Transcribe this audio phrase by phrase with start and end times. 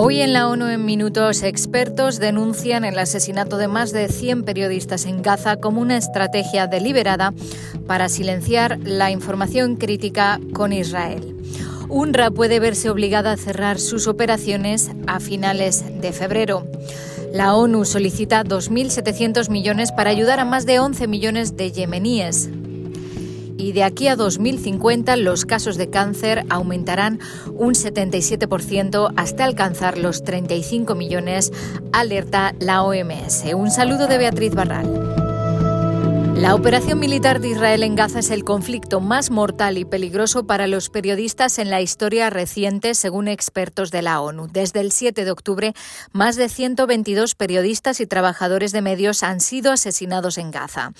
[0.00, 5.06] Hoy en la ONU en minutos, expertos denuncian el asesinato de más de 100 periodistas
[5.06, 7.34] en Gaza como una estrategia deliberada
[7.88, 11.34] para silenciar la información crítica con Israel.
[11.88, 16.64] UNRWA puede verse obligada a cerrar sus operaciones a finales de febrero.
[17.32, 22.50] La ONU solicita 2.700 millones para ayudar a más de 11 millones de yemeníes
[23.58, 27.18] y de aquí a 2050 los casos de cáncer aumentarán
[27.52, 31.52] un 77% hasta alcanzar los 35 millones,
[31.92, 33.44] alerta la OMS.
[33.54, 35.17] Un saludo de Beatriz Barral.
[36.38, 40.68] La operación militar de Israel en Gaza es el conflicto más mortal y peligroso para
[40.68, 44.46] los periodistas en la historia reciente, según expertos de la ONU.
[44.46, 45.74] Desde el 7 de octubre,
[46.12, 50.92] más de 122 periodistas y trabajadores de medios han sido asesinados en Gaza.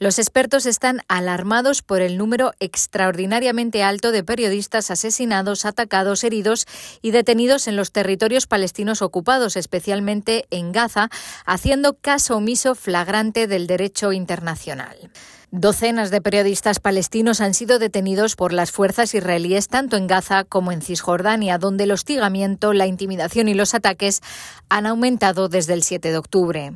[0.00, 6.66] Los expertos están alarmados por el número extraordinariamente alto de periodistas asesinados, atacados, heridos
[7.00, 11.10] y detenidos en los territorios palestinos ocupados, especialmente en Gaza,
[11.46, 14.79] haciendo caso omiso flagrante del derecho internacional.
[15.52, 20.70] Docenas de periodistas palestinos han sido detenidos por las fuerzas israelíes tanto en Gaza como
[20.70, 24.20] en Cisjordania, donde el hostigamiento, la intimidación y los ataques
[24.68, 26.72] han aumentado desde el 7 de octubre.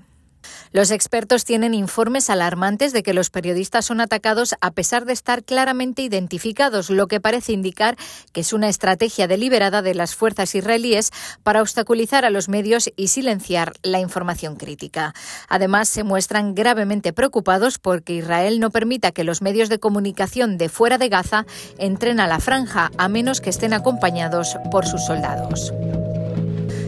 [0.74, 5.44] Los expertos tienen informes alarmantes de que los periodistas son atacados a pesar de estar
[5.44, 7.96] claramente identificados, lo que parece indicar
[8.32, 11.12] que es una estrategia deliberada de las fuerzas israelíes
[11.44, 15.14] para obstaculizar a los medios y silenciar la información crítica.
[15.48, 20.68] Además, se muestran gravemente preocupados porque Israel no permita que los medios de comunicación de
[20.68, 21.46] fuera de Gaza
[21.78, 25.72] entren a la franja, a menos que estén acompañados por sus soldados.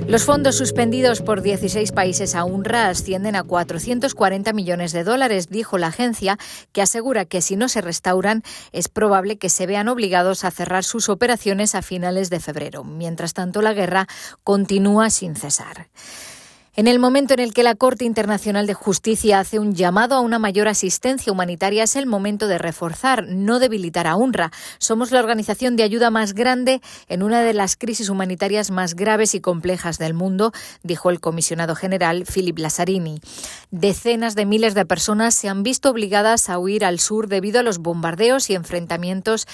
[0.08, 5.78] Los fondos suspendidos por 16 países a UNRWA ascienden a 440 millones de dólares, dijo
[5.78, 6.38] la agencia,
[6.72, 10.84] que asegura que si no se restauran es probable que se vean obligados a cerrar
[10.84, 12.84] sus operaciones a finales de febrero.
[12.84, 14.06] Mientras tanto, la guerra
[14.44, 15.88] continúa sin cesar.
[16.78, 20.20] En el momento en el que la Corte Internacional de Justicia hace un llamado a
[20.20, 24.52] una mayor asistencia humanitaria, es el momento de reforzar, no debilitar a UNRWA.
[24.76, 29.34] Somos la organización de ayuda más grande en una de las crisis humanitarias más graves
[29.34, 33.20] y complejas del mundo, dijo el comisionado general Philip Lazzarini.
[33.70, 37.62] Decenas de miles de personas se han visto obligadas a huir al sur debido a
[37.62, 39.46] los bombardeos y enfrentamientos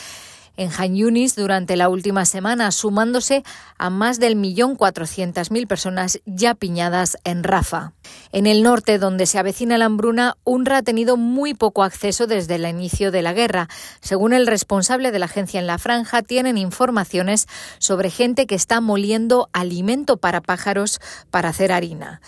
[0.56, 3.42] en Han Yunis durante la última semana, sumándose
[3.78, 7.92] a más del millón cuatrocientas mil personas ya piñadas en Rafa.
[8.32, 12.56] En el norte, donde se avecina la hambruna, UNRWA ha tenido muy poco acceso desde
[12.56, 13.68] el inicio de la guerra.
[14.00, 17.46] Según el responsable de la agencia en la franja, tienen informaciones
[17.78, 22.20] sobre gente que está moliendo alimento para pájaros para hacer harina.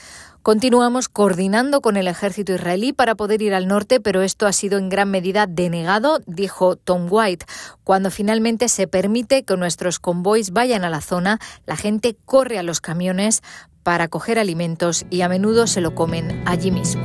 [0.44, 4.76] Continuamos coordinando con el ejército israelí para poder ir al norte, pero esto ha sido
[4.76, 7.46] en gran medida denegado, dijo Tom White.
[7.82, 12.62] Cuando finalmente se permite que nuestros convoys vayan a la zona, la gente corre a
[12.62, 13.42] los camiones
[13.82, 17.02] para coger alimentos y a menudo se lo comen allí mismo.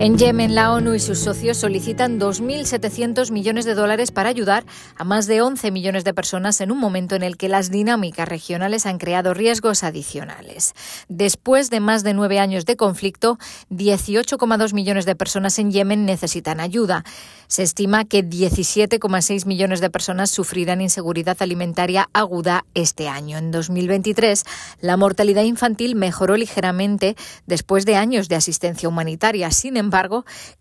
[0.00, 4.64] En Yemen, la ONU y sus socios solicitan 2.700 millones de dólares para ayudar
[4.96, 8.28] a más de 11 millones de personas en un momento en el que las dinámicas
[8.28, 10.74] regionales han creado riesgos adicionales.
[11.08, 13.38] Después de más de nueve años de conflicto,
[13.70, 17.04] 18,2 millones de personas en Yemen necesitan ayuda.
[17.46, 23.38] Se estima que 17,6 millones de personas sufrirán inseguridad alimentaria aguda este año.
[23.38, 24.42] En 2023,
[24.80, 27.14] la mortalidad infantil mejoró ligeramente
[27.46, 29.52] después de años de asistencia humanitaria.
[29.52, 29.83] Sin embargo,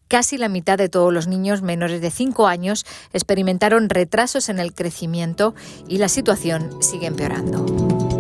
[0.08, 4.74] casi la mitad de todos los niños menores de 5 años experimentaron retrasos en el
[4.74, 5.56] crecimiento
[5.88, 8.13] y la situación sigue empeorando.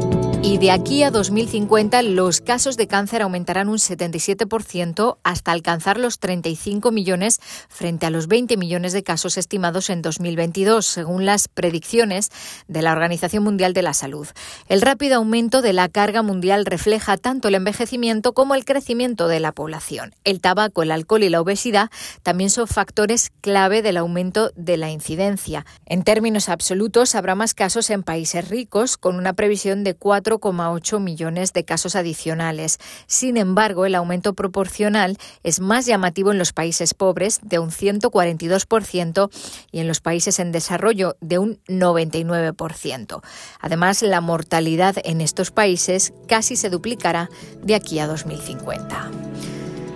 [0.53, 6.19] Y de aquí a 2050 los casos de cáncer aumentarán un 77% hasta alcanzar los
[6.19, 12.30] 35 millones frente a los 20 millones de casos estimados en 2022, según las predicciones
[12.68, 14.28] de la Organización Mundial de la Salud.
[14.68, 19.40] El rápido aumento de la carga mundial refleja tanto el envejecimiento como el crecimiento de
[19.40, 20.14] la población.
[20.24, 21.90] El tabaco, el alcohol y la obesidad
[22.22, 25.66] también son factores clave del aumento de la incidencia.
[25.88, 30.99] En términos absolutos, habrá más casos en países ricos, con una previsión de 4 4,8
[30.99, 32.79] millones de casos adicionales.
[33.07, 39.29] Sin embargo, el aumento proporcional es más llamativo en los países pobres, de un 142%,
[39.72, 43.22] y en los países en desarrollo, de un 99%.
[43.59, 47.29] Además, la mortalidad en estos países casi se duplicará
[47.61, 49.11] de aquí a 2050.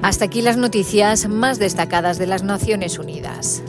[0.02, 3.64] Hasta aquí las noticias más destacadas de las Naciones Unidas.